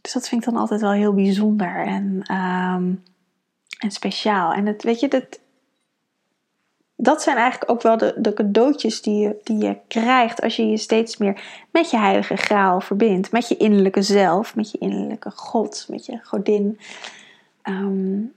[0.00, 3.02] dus dat vind ik dan altijd wel heel bijzonder en, um,
[3.78, 4.52] en speciaal.
[4.52, 5.40] En het, weet je, dat,
[7.02, 10.66] dat zijn eigenlijk ook wel de, de cadeautjes die je, die je krijgt als je
[10.66, 13.32] je steeds meer met je heilige graal verbindt.
[13.32, 16.80] Met je innerlijke zelf, met je innerlijke God, met je godin.
[17.64, 18.32] Um,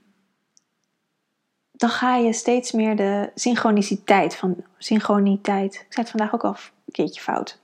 [1.72, 5.74] dan ga je steeds meer de synchroniciteit van synchroniteit.
[5.74, 7.58] Ik zei het vandaag ook al een keertje fout.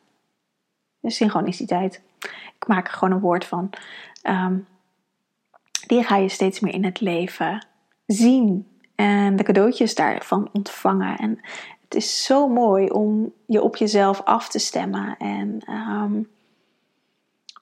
[1.00, 2.02] De synchroniciteit
[2.56, 3.70] ik maak er gewoon een woord van.
[4.22, 4.66] Um,
[5.86, 7.66] die ga je steeds meer in het leven
[8.06, 8.71] zien.
[9.02, 11.16] En de cadeautjes daarvan ontvangen.
[11.16, 11.40] En
[11.84, 15.16] het is zo mooi om je op jezelf af te stemmen.
[15.18, 16.30] En um,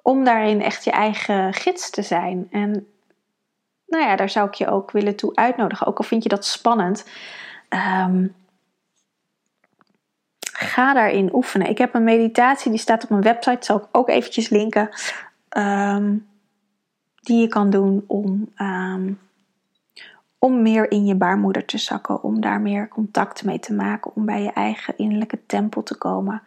[0.02, 2.48] om daarin echt je eigen gids te zijn.
[2.50, 2.86] En
[3.86, 5.86] nou ja, daar zou ik je ook willen toe uitnodigen.
[5.86, 7.08] Ook al vind je dat spannend.
[7.68, 8.34] Um,
[10.52, 11.68] ga daarin oefenen.
[11.68, 14.88] Ik heb een meditatie, die staat op mijn website, zal ik ook eventjes linken.
[15.56, 16.28] Um,
[17.20, 18.52] die je kan doen om,
[20.40, 24.24] om meer in je baarmoeder te zakken, om daar meer contact mee te maken, om
[24.24, 26.42] bij je eigen innerlijke tempel te komen.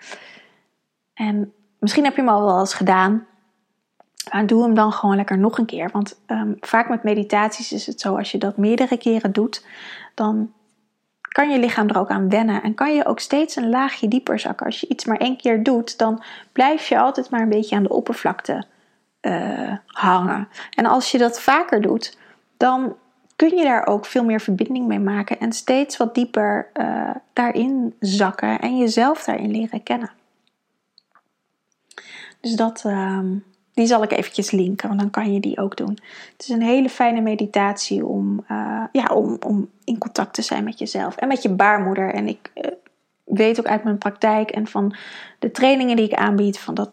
[1.14, 3.26] En misschien heb je hem al wel eens gedaan.
[4.32, 5.90] Maar doe hem dan gewoon lekker nog een keer.
[5.92, 9.66] Want um, vaak met meditaties is het zo, als je dat meerdere keren doet,
[10.14, 10.54] dan
[11.22, 14.40] kan je lichaam er ook aan wennen en kan je ook steeds een laagje dieper
[14.40, 14.66] zakken.
[14.66, 17.84] Als je iets maar één keer doet, dan blijf je altijd maar een beetje aan
[17.84, 18.64] de oppervlakte
[19.22, 20.48] uh, hangen.
[20.76, 22.18] En als je dat vaker doet,
[22.58, 22.96] dan
[23.48, 27.96] kun je daar ook veel meer verbinding mee maken en steeds wat dieper uh, daarin
[28.00, 30.12] zakken en jezelf daarin leren kennen.
[32.40, 33.20] Dus dat, uh,
[33.74, 35.98] die zal ik eventjes linken, want dan kan je die ook doen.
[36.32, 40.64] Het is een hele fijne meditatie om, uh, ja, om, om in contact te zijn
[40.64, 42.14] met jezelf en met je baarmoeder.
[42.14, 42.64] En ik uh,
[43.24, 44.96] weet ook uit mijn praktijk en van
[45.40, 46.92] de trainingen die ik aanbied, van dat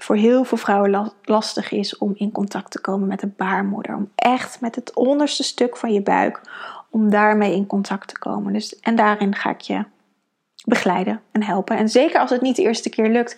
[0.00, 3.94] voor heel veel vrouwen lastig is om in contact te komen met de baarmoeder.
[3.94, 6.40] Om echt met het onderste stuk van je buik,
[6.90, 8.52] om daarmee in contact te komen.
[8.52, 9.84] Dus, en daarin ga ik je
[10.64, 11.76] begeleiden en helpen.
[11.76, 13.36] En zeker als het niet de eerste keer lukt,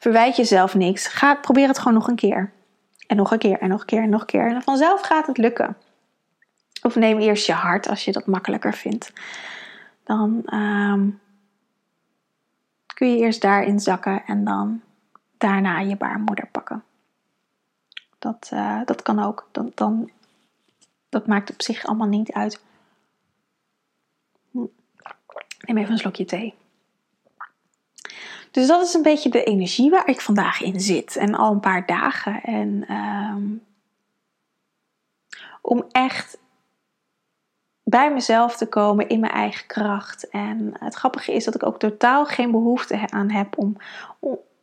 [0.00, 1.06] Verwijt jezelf niks.
[1.06, 2.52] Ga, probeer het gewoon nog een keer.
[3.06, 4.46] En nog een keer en nog een keer en nog een keer.
[4.46, 5.76] En vanzelf gaat het lukken.
[6.82, 9.12] Of neem eerst je hart als je dat makkelijker vindt.
[10.04, 11.20] Dan um,
[12.94, 14.80] kun je eerst daarin zakken en dan
[15.40, 16.84] daarna je baarmoeder pakken.
[18.18, 19.48] Dat, uh, dat kan ook.
[19.52, 20.10] Dan, dan,
[21.08, 22.62] dat maakt op zich allemaal niet uit.
[25.60, 26.54] Neem even een slokje thee.
[28.50, 31.16] Dus dat is een beetje de energie waar ik vandaag in zit.
[31.16, 32.42] En al een paar dagen.
[32.42, 33.66] En um,
[35.62, 36.38] om echt
[37.82, 40.28] bij mezelf te komen in mijn eigen kracht.
[40.28, 43.76] En het grappige is dat ik ook totaal geen behoefte aan heb om,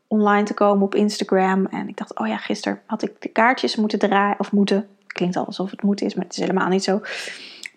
[0.07, 1.65] online te komen op Instagram.
[1.65, 4.39] En ik dacht, oh ja, gisteren had ik de kaartjes moeten draaien.
[4.39, 4.87] Of moeten.
[5.07, 7.01] Klinkt al alsof het moet is, maar het is helemaal niet zo.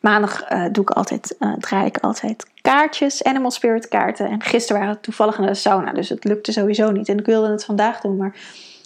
[0.01, 4.29] Maandag uh, doe ik altijd, uh, draai ik altijd kaartjes, Animal Spirit kaarten.
[4.29, 7.09] En gisteren waren we toevallig naar de sauna, dus het lukte sowieso niet.
[7.09, 8.35] En ik wilde het vandaag doen, maar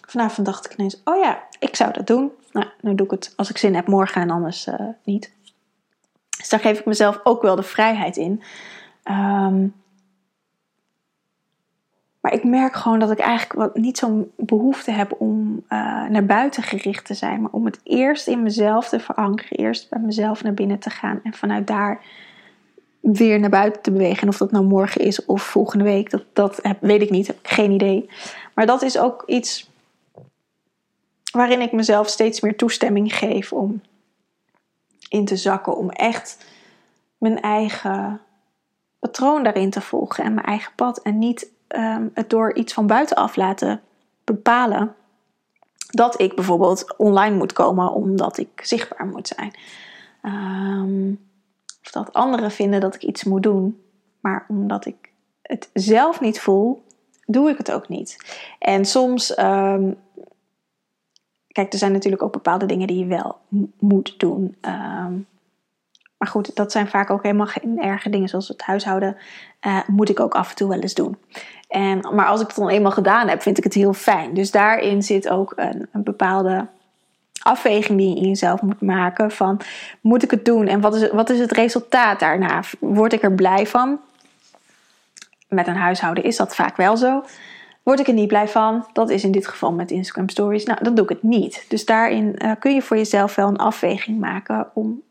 [0.09, 2.30] vanavond dacht ik ineens, oh ja, ik zou dat doen.
[2.52, 5.33] Nou, nu doe ik het als ik zin heb morgen en anders uh, niet.
[6.38, 8.42] Dus daar geef ik mezelf ook wel de vrijheid in.
[9.04, 9.74] Um,
[12.24, 16.26] maar ik merk gewoon dat ik eigenlijk wat, niet zo'n behoefte heb om uh, naar
[16.26, 17.40] buiten gericht te zijn.
[17.40, 19.58] Maar om het eerst in mezelf te verankeren.
[19.58, 21.20] Eerst bij mezelf naar binnen te gaan.
[21.22, 22.00] En vanuit daar
[23.00, 24.22] weer naar buiten te bewegen.
[24.22, 27.26] En of dat nou morgen is of volgende week, dat, dat heb, weet ik niet.
[27.26, 28.10] Heb ik geen idee.
[28.54, 29.70] Maar dat is ook iets
[31.32, 33.80] waarin ik mezelf steeds meer toestemming geef om
[35.08, 35.76] in te zakken.
[35.76, 36.46] Om echt
[37.18, 38.20] mijn eigen
[38.98, 41.02] patroon daarin te volgen en mijn eigen pad.
[41.02, 43.80] En niet um, het door iets van buitenaf laten
[44.24, 44.94] bepalen.
[45.90, 49.54] Dat ik bijvoorbeeld online moet komen omdat ik zichtbaar moet zijn.
[50.22, 51.20] Um,
[51.84, 53.82] of dat anderen vinden dat ik iets moet doen.
[54.20, 55.10] Maar omdat ik
[55.42, 56.84] het zelf niet voel,
[57.26, 58.37] doe ik het ook niet.
[58.58, 59.96] En soms, um,
[61.48, 63.38] kijk, er zijn natuurlijk ook bepaalde dingen die je wel
[63.78, 64.56] moet doen.
[66.16, 69.16] Maar goed, dat zijn vaak ook helemaal geen erge dingen, zoals het huishouden,
[69.66, 71.16] uh, moet ik ook af en toe wel eens doen.
[72.12, 74.34] Maar als ik het dan eenmaal gedaan heb, vind ik het heel fijn.
[74.34, 76.66] Dus daarin zit ook een, een bepaalde
[77.42, 79.60] afweging die je in jezelf moet maken van
[80.00, 82.62] moet ik het doen en wat is, wat is het resultaat daarna?
[82.78, 84.00] Word ik er blij van?
[85.48, 87.24] Met een huishouden is dat vaak wel zo.
[87.82, 88.87] Word ik er niet blij van?
[88.92, 90.64] Dat is in dit geval met Instagram Stories.
[90.64, 91.64] Nou, dan doe ik het niet.
[91.68, 95.02] Dus daarin uh, kun je voor jezelf wel een afweging maken om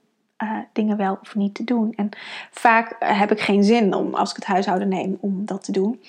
[0.43, 1.93] uh, dingen wel of niet te doen.
[1.95, 2.10] En
[2.52, 6.02] vaak heb ik geen zin om, als ik het huishouden neem, om dat te doen.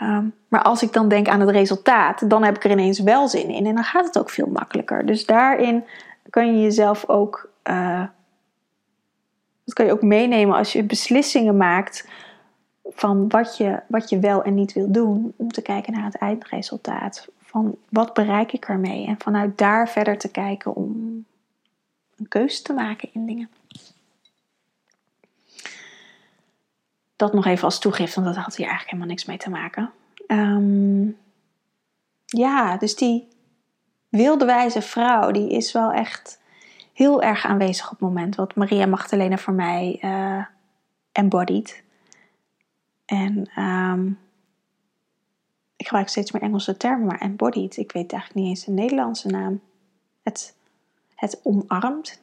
[0.00, 3.28] Ehm, maar als ik dan denk aan het resultaat, dan heb ik er ineens wel
[3.28, 3.66] zin in.
[3.66, 5.06] En dan gaat het ook veel makkelijker.
[5.06, 5.84] Dus daarin
[6.30, 7.50] kan je jezelf ook.
[9.64, 12.08] Dat kan je ook meenemen als je beslissingen maakt
[12.84, 15.34] van wat je, wat je wel en niet wil doen.
[15.36, 17.28] Om te kijken naar het eindresultaat.
[17.40, 19.06] Van wat bereik ik ermee?
[19.06, 21.24] En vanuit daar verder te kijken om
[22.16, 23.48] een keuze te maken in dingen.
[27.18, 29.92] Dat nog even als toegift, want dat had hier eigenlijk helemaal niks mee te maken.
[30.26, 31.16] Um,
[32.24, 33.28] ja, dus die
[34.08, 36.40] wilde wijze vrouw, die is wel echt
[36.92, 38.34] heel erg aanwezig op het moment.
[38.34, 40.44] Wat Maria Magdalena voor mij uh,
[41.12, 41.82] embodied.
[43.04, 44.18] En um,
[45.76, 47.76] ik gebruik steeds meer Engelse termen, maar embodied.
[47.76, 49.60] Ik weet eigenlijk niet eens een Nederlandse naam.
[50.22, 50.56] Het,
[51.14, 52.22] het omarmt.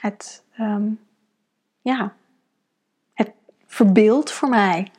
[0.00, 1.00] Het, um,
[1.80, 2.14] ja,
[3.70, 4.90] verbeeld voor mij.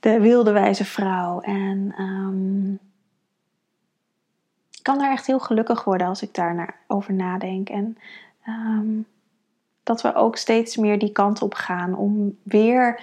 [0.00, 1.40] De wilde wijze vrouw.
[1.40, 2.78] En um,
[4.70, 7.68] ik kan daar echt heel gelukkig worden als ik daar over nadenk.
[7.68, 7.98] En
[8.48, 9.06] um,
[9.82, 13.00] dat we ook steeds meer die kant op gaan om weer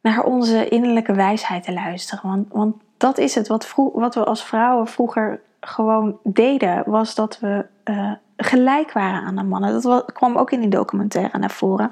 [0.00, 2.28] naar onze innerlijke wijsheid te luisteren.
[2.28, 7.14] Want, want dat is het wat, vroeg, wat we als vrouwen vroeger gewoon deden, was
[7.14, 9.82] dat we uh, gelijk waren aan de mannen.
[9.82, 11.90] Dat kwam ook in die documentaire naar voren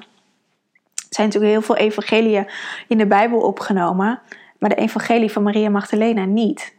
[1.09, 2.47] zijn natuurlijk heel veel evangelieën
[2.87, 4.19] in de Bijbel opgenomen,
[4.57, 6.73] maar de evangelie van Maria Magdalena niet.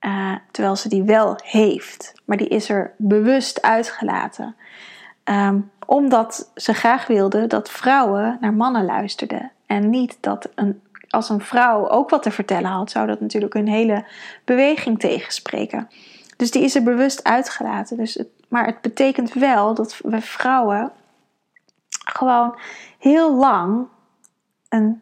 [0.00, 4.56] Uh, terwijl ze die wel heeft, maar die is er bewust uitgelaten.
[5.24, 9.50] Um, omdat ze graag wilde dat vrouwen naar mannen luisterden.
[9.66, 13.54] En niet dat een, als een vrouw ook wat te vertellen had, zou dat natuurlijk
[13.54, 14.04] een hele
[14.44, 15.88] beweging tegenspreken.
[16.36, 17.96] Dus die is er bewust uitgelaten.
[17.96, 20.92] Dus maar het betekent wel dat we vrouwen
[22.16, 22.58] gewoon
[22.98, 23.86] heel lang
[24.68, 25.00] een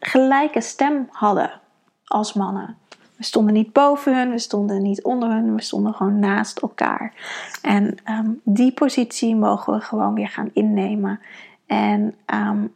[0.00, 1.60] gelijke stem hadden
[2.04, 2.76] als mannen.
[3.16, 7.14] We stonden niet boven hun, we stonden niet onder hun, we stonden gewoon naast elkaar.
[7.62, 11.20] En ehm, die positie mogen we gewoon weer gaan innemen.
[11.66, 12.66] En ehm,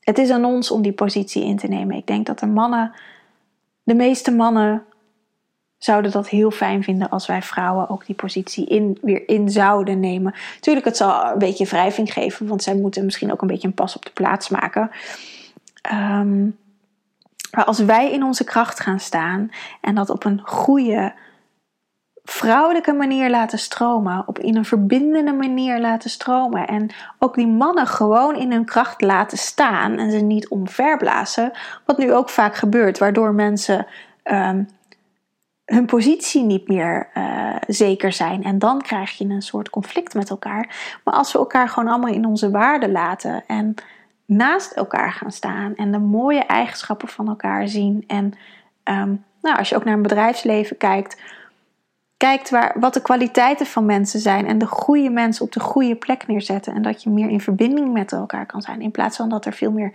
[0.00, 1.96] het is aan ons om die positie in te nemen.
[1.96, 2.92] Ik denk dat de mannen,
[3.82, 4.84] de meeste mannen
[5.84, 10.00] zouden dat heel fijn vinden als wij vrouwen ook die positie in, weer in zouden
[10.00, 10.34] nemen.
[10.60, 13.74] Tuurlijk, het zal een beetje wrijving geven, want zij moeten misschien ook een beetje een
[13.74, 14.90] pas op de plaats maken.
[15.82, 16.42] Ehm,
[17.52, 21.12] maar als wij in onze kracht gaan staan en dat op een goede,
[22.24, 27.86] vrouwelijke manier laten stromen, op in een verbindende manier laten stromen en ook die mannen
[27.86, 31.52] gewoon in hun kracht laten staan en ze niet omverblazen,
[31.86, 33.86] wat nu ook vaak gebeurt, waardoor mensen
[34.24, 34.68] um,
[35.72, 38.44] hun positie niet meer uh, zeker zijn.
[38.44, 40.98] En dan krijg je een soort conflict met elkaar.
[41.04, 43.74] Maar als we elkaar gewoon allemaal in onze waarde laten en
[44.24, 48.04] naast elkaar gaan staan en de mooie eigenschappen van elkaar zien.
[48.06, 48.32] En
[48.84, 51.20] um, nou, als je ook naar een bedrijfsleven kijkt,
[52.16, 55.96] kijkt waar, wat de kwaliteiten van mensen zijn en de goede mensen op de goede
[55.96, 56.74] plek neerzetten.
[56.74, 58.80] En dat je meer in verbinding met elkaar kan zijn.
[58.80, 59.92] In plaats van dat er veel meer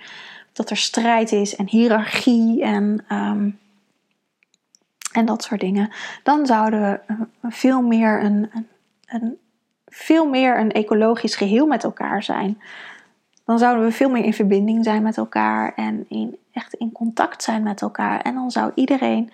[0.54, 3.60] dat er strijd is en hiërarchie en um,
[5.18, 5.90] en dat soort dingen,
[6.24, 8.68] dan zouden we eh, veel meer een, een,
[9.06, 9.38] een
[9.86, 12.62] veel meer een ecologisch geheel met elkaar zijn.
[13.46, 17.44] dan zouden we veel meer in verbinding zijn met elkaar en in, echt in contact
[17.44, 18.22] zijn met elkaar.
[18.22, 19.32] En dan zou iedereen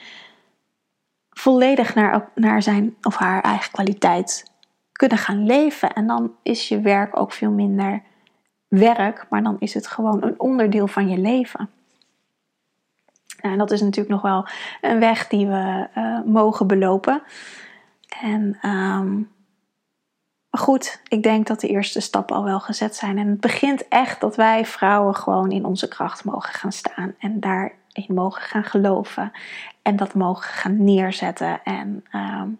[1.30, 4.52] volledig naar, naar zijn of haar eigen kwaliteit
[4.91, 5.93] kunnen gaan leven.
[5.93, 8.02] En dan is je werk ook veel minder
[8.67, 11.69] werk, maar dan is het gewoon een onderdeel van je leven.
[13.43, 14.47] En dat is natuurlijk nog wel
[14.82, 17.23] een weg die we uh, mogen belopen.
[18.21, 19.32] En um,
[20.49, 23.17] maar goed, ik denk dat de eerste stappen al wel gezet zijn.
[23.17, 27.15] En het begint echt dat wij vrouwen gewoon in onze kracht mogen gaan staan.
[27.19, 29.32] En daarin mogen gaan geloven.
[29.82, 31.63] En dat mogen gaan neerzetten.
[31.63, 32.60] En um,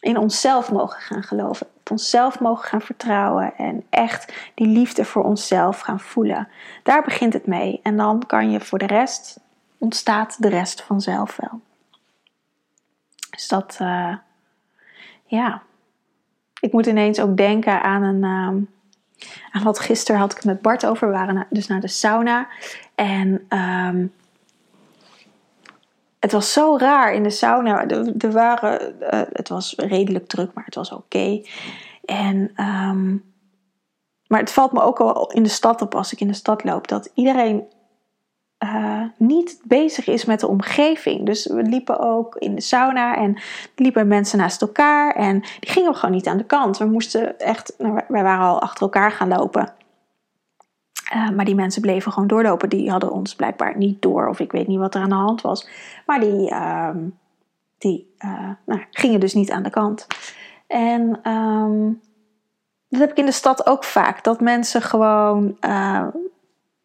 [0.00, 1.66] in onszelf mogen gaan geloven.
[1.90, 3.56] Onszelf mogen gaan vertrouwen.
[3.56, 6.48] En echt die liefde voor onszelf gaan voelen.
[6.82, 7.80] Daar begint het mee.
[7.82, 9.40] En dan kan je voor de rest,
[9.78, 11.60] ontstaat de rest vanzelf wel.
[13.30, 14.16] Dus dat, uh,
[15.24, 15.62] ja,
[16.60, 18.24] ik moet ineens ook denken aan een.
[18.24, 18.74] Um,
[19.50, 21.06] aan wat gisteren had ik met Bart over.
[21.06, 22.48] We waren dus naar de sauna.
[22.94, 24.12] En um,
[26.18, 27.86] het was zo raar in de sauna.
[27.86, 31.42] Er, waren, uh, het was redelijk druk, maar het was oké.
[32.04, 32.52] En.
[32.64, 33.34] Um,
[34.26, 36.64] maar het valt me ook al in de stad op als ik in de stad
[36.64, 36.88] loop.
[36.88, 37.64] Dat iedereen
[38.64, 41.26] uh, niet bezig is met de omgeving.
[41.26, 43.40] Dus we liepen ook in de sauna en
[43.76, 46.78] liepen mensen naast elkaar en die gingen gewoon niet aan de kant.
[46.78, 49.72] We moesten echt, nou, wij waren al achter elkaar gaan lopen.
[51.14, 52.68] Uh, maar die mensen bleven gewoon doorlopen.
[52.68, 55.40] Die hadden ons blijkbaar niet door, of ik weet niet wat er aan de hand
[55.40, 55.68] was.
[56.06, 56.90] Maar die, uh,
[57.78, 60.06] die uh, nou, gingen dus niet aan de kant.
[60.66, 62.00] En um,
[62.88, 64.24] dat heb ik in de stad ook vaak.
[64.24, 65.56] Dat mensen gewoon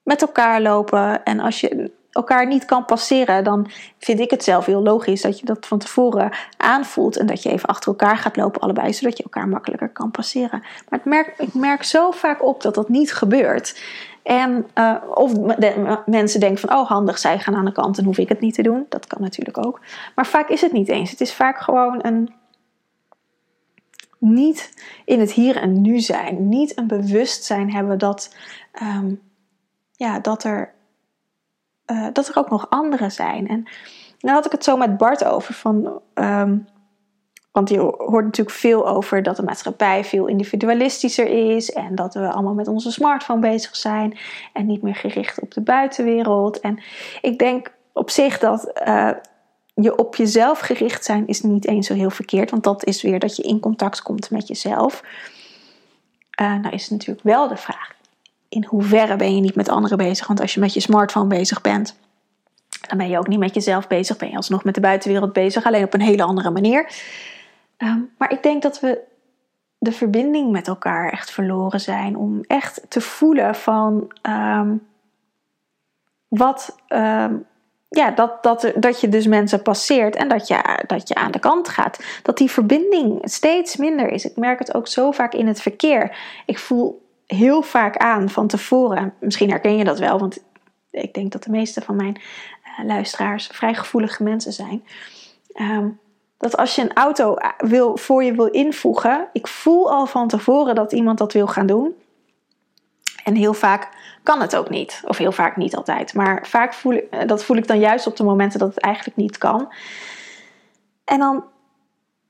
[0.04, 1.24] met elkaar lopen.
[1.24, 5.40] En als je elkaar niet kan passeren, dan vind ik het zelf heel logisch dat
[5.40, 9.18] je dat van tevoren aanvoelt en dat je even achter elkaar gaat lopen, allebei, zodat
[9.18, 10.60] je elkaar makkelijker kan passeren.
[10.60, 13.82] Maar het merk, ik merk zo vaak op dat dat niet gebeurt.
[14.24, 15.34] En uh, of
[16.06, 18.54] mensen denken van, oh handig, zij gaan aan de kant en hoef ik het niet
[18.54, 18.86] te doen.
[18.90, 19.80] Dat kan natuurlijk ook.
[20.16, 21.12] Maar vaak is het niet eens.
[21.12, 22.34] Het is vaak gewoon een
[24.18, 24.74] niet
[25.06, 26.50] in het hier en nu zijn.
[26.50, 28.36] Niet een bewustzijn hebben dat
[28.82, 29.22] um,
[29.92, 30.74] ja, dat, er,
[31.92, 33.48] uh, dat er ook nog anderen zijn.
[33.48, 33.68] En
[34.20, 35.54] dan had ik het zo met Bart over.
[35.54, 36.68] Van, um,
[37.52, 41.72] want je hoort natuurlijk veel over dat de maatschappij veel individualistischer is.
[41.72, 44.18] En dat we allemaal met onze smartphone bezig zijn.
[44.54, 46.60] En niet meer gericht op de buitenwereld.
[46.60, 46.84] En
[47.22, 49.12] ik denk op zich dat uh,
[49.74, 52.52] je op jezelf gericht zijn is niet eens zo heel verkeerd.
[52.52, 55.04] Want dat is weer dat je in contact komt met jezelf.
[56.42, 58.00] Uh, nou is het natuurlijk wel de vraag
[58.52, 60.28] in hoeverre ben je niet met anderen bezig?
[60.28, 61.96] Want als je met je smartphone bezig bent,
[62.88, 64.18] dan ben je ook niet met jezelf bezig.
[64.18, 66.92] Ben je alsnog met de buitenwereld bezig, alleen op een hele andere manier.
[67.78, 69.00] Um, maar ik denk dat we
[69.78, 72.16] de verbinding met elkaar echt verloren zijn.
[72.16, 74.88] Om echt te voelen van um,
[76.28, 76.76] wat.
[76.90, 77.46] Um,
[77.90, 81.40] ja, dat, dat, dat je dus mensen passeert en dat je, dat je aan de
[81.40, 82.04] kant gaat.
[82.24, 84.26] Dat die verbinding steeds minder is.
[84.26, 86.18] Ik merk het ook zo vaak in het verkeer.
[86.46, 89.14] Ik voel heel vaak aan van tevoren.
[89.20, 90.44] Misschien herken je dat wel, want
[90.92, 92.22] ik denk dat de meeste van mijn
[92.80, 94.84] uh, luisteraars vrij gevoelige mensen zijn.
[95.56, 96.00] Um,
[96.38, 100.28] dat als je een auto eh, wil, voor je wil invoegen, ik voel al van
[100.28, 101.94] tevoren dat iemand dat wil gaan doen.
[103.24, 103.90] En heel vaak
[104.24, 105.02] kan het ook niet.
[105.08, 106.14] Of heel vaak niet altijd.
[106.14, 108.84] Maar vaak voel ik, eh, dat voel ik dan juist op de momenten dat het
[108.84, 109.74] eigenlijk niet kan.
[111.04, 111.44] En dan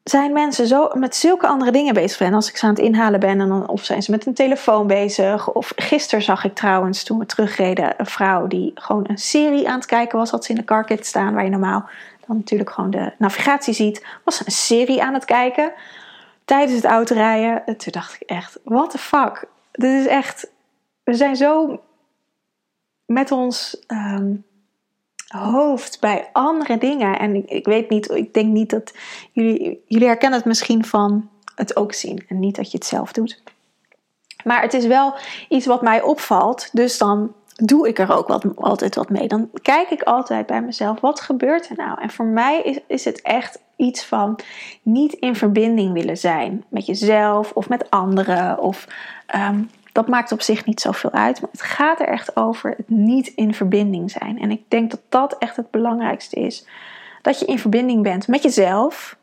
[0.03, 2.19] zijn mensen zo met zulke andere dingen bezig.
[2.19, 4.33] En als ik ze aan het inhalen ben, en dan, of zijn ze met een
[4.33, 5.53] telefoon bezig.
[5.53, 9.75] Of gisteren zag ik trouwens, toen we terugreden, een vrouw die gewoon een serie aan
[9.75, 10.31] het kijken was.
[10.31, 11.89] Had ze in de carkit staan, waar je normaal
[12.27, 14.05] dan natuurlijk gewoon de navigatie ziet.
[14.23, 15.73] Was ze een serie aan het kijken
[16.45, 17.65] tijdens het autorijden.
[17.65, 19.47] En toen dacht ik echt, what the fuck?
[19.71, 20.51] Dit is echt,
[21.03, 21.81] we zijn zo
[23.05, 23.83] met ons...
[23.87, 24.49] Um,
[25.31, 27.19] hoofd bij andere dingen.
[27.19, 28.93] En ik, weet niet, ik denk niet dat
[29.31, 33.11] jullie, jullie herkennen het misschien van het ook zien en niet dat je het zelf
[33.11, 33.41] doet.
[34.43, 35.13] Maar het is wel
[35.49, 39.27] iets wat mij opvalt, dus dan doe ik er ook wat, altijd wat mee.
[39.27, 42.01] Dan kijk ik altijd bij mezelf, wat gebeurt er nou?
[42.01, 44.39] En voor mij is, is het echt iets van
[44.81, 48.87] niet in verbinding willen zijn met jezelf of met anderen of
[49.35, 51.41] um, dat maakt op zich niet zoveel uit.
[51.41, 54.39] Maar het gaat er echt over het niet in verbinding zijn.
[54.39, 56.65] En ik denk dat dat echt het belangrijkste is.
[57.21, 59.17] Dat je in verbinding bent met jezelf.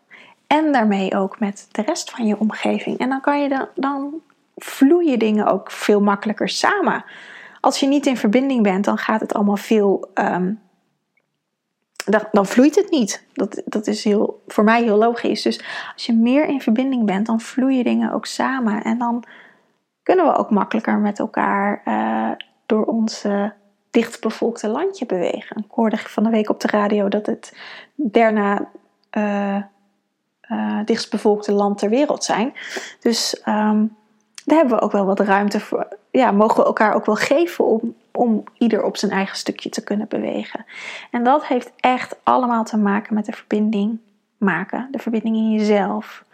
[0.47, 2.99] En daarmee ook met de rest van je omgeving.
[2.99, 4.13] En dan kan je dan,
[4.57, 7.05] vloeien dingen ook veel makkelijker samen.
[7.61, 10.11] Als je niet in verbinding bent, dan gaat het allemaal veel.
[10.15, 10.61] Um,
[12.05, 13.25] dan, dan, vloeit het niet.
[13.33, 15.43] Dat, dat is heel, voor mij heel logisch.
[15.43, 15.61] Dus
[15.95, 18.85] als je meer in verbinding bent, dan vloeien dingen ook samen.
[18.85, 19.25] En dan
[20.09, 22.31] kunnen we ook makkelijker met elkaar uh,
[22.67, 23.53] door onze
[23.91, 25.57] dichtbevolkte landje bewegen.
[25.57, 27.57] Ik hoorde van de week op de radio dat het
[27.95, 28.69] daarna
[29.17, 29.63] uh,
[30.51, 32.53] uh, dichtstbevolkte land ter wereld zijn.
[33.01, 33.97] Dus um,
[34.45, 35.89] daar hebben we ook wel wat ruimte voor.
[36.11, 39.85] Ja, mogen we elkaar ook wel geven om, om ieder op zijn eigen stukje te
[39.85, 40.65] kunnen bewegen.
[41.11, 43.99] En dat heeft echt allemaal te maken met de verbinding
[44.37, 46.25] maken, de verbinding in jezelf.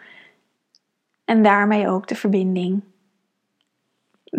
[1.25, 2.81] En daarmee ook de verbinding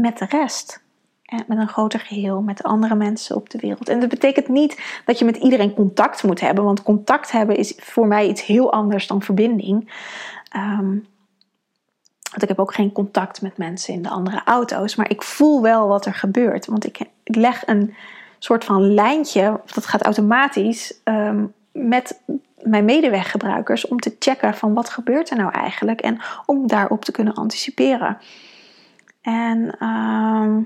[0.01, 0.85] met de rest.
[1.25, 3.89] En met een groter geheel, met andere mensen op de wereld.
[3.89, 7.75] En dat betekent niet dat je met iedereen contact moet hebben, want contact hebben is
[7.77, 9.93] voor mij iets heel anders dan verbinding.
[10.57, 11.07] Um,
[12.31, 15.63] want ik heb ook geen contact met mensen in de andere auto's, maar ik voel
[15.63, 16.67] wel wat er gebeurt.
[16.67, 17.95] Want ik leg een
[18.39, 22.21] soort van lijntje, dat gaat automatisch, um, met
[22.63, 27.13] mijn medeweggebruikers om te checken van wat gebeurt er nou eigenlijk en om daarop te
[27.13, 28.19] kunnen anticiperen.
[29.27, 30.57] En, uh,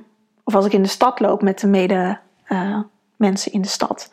[0.44, 2.80] of als ik in de stad loop met de mede uh,
[3.16, 4.10] mensen in de stad,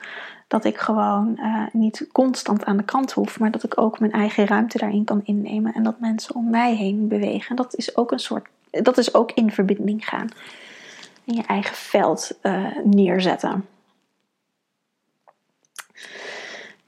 [0.48, 4.12] dat ik gewoon uh, niet constant aan de kant hoef, maar dat ik ook mijn
[4.12, 7.56] eigen ruimte daarin kan innemen en dat mensen om mij heen bewegen.
[7.56, 10.28] Dat is ook een soort, dat is ook in verbinding gaan.
[11.24, 13.68] In je eigen veld uh, neerzetten.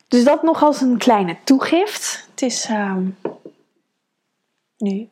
[0.08, 2.28] Dus dat nog als een kleine toegift.
[2.30, 3.18] Het is um,
[4.78, 5.10] nu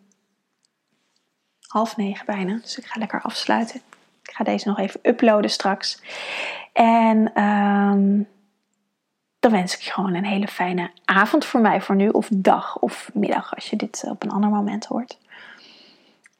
[1.77, 3.81] half negen bijna, dus ik ga lekker afsluiten.
[4.23, 6.01] Ik ga deze nog even uploaden straks.
[6.73, 8.27] En um,
[9.39, 12.79] dan wens ik je gewoon een hele fijne avond voor mij voor nu, of dag
[12.79, 15.17] of middag als je dit op een ander moment hoort.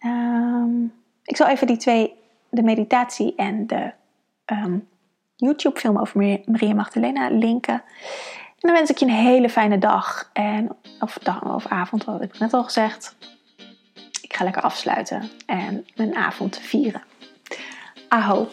[0.05, 2.13] Um, ik zal even die twee,
[2.49, 3.91] de meditatie en de
[4.45, 4.87] um,
[5.35, 7.73] YouTube-film over Maria Magdalena linken.
[7.73, 10.29] En dan wens ik je een hele fijne dag.
[10.33, 10.69] En,
[10.99, 13.15] of, dag, of avond, wat heb ik net al gezegd.
[14.27, 17.03] Ik ga lekker afsluiten en mijn avond vieren.
[18.07, 18.49] Aho.